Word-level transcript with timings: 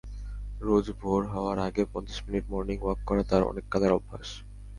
রোজ 0.61 0.85
ভোর 0.99 1.21
হওয়ার 1.33 1.57
আগে 1.67 1.83
পঞ্চাশ 1.93 2.19
মিনিট 2.25 2.45
মর্নিং 2.51 2.77
ওয়াক 2.81 2.99
করা 3.07 3.23
তার 3.29 3.41
অনেককালের 3.51 3.91
অভ্যাস। 3.97 4.29